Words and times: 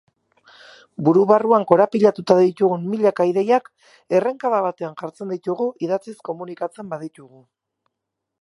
Buru 1.09 1.25
barruan 1.31 1.65
korapilatuta 1.71 2.37
ditugun 2.39 2.87
milaka 2.93 3.27
ideiak 3.33 3.69
errenka 4.21 4.53
batean 4.67 4.99
jartzen 5.03 5.37
ditugu 5.37 5.71
idatziz 5.89 6.19
komunikatzen 6.31 6.95
baditugu. 6.97 7.47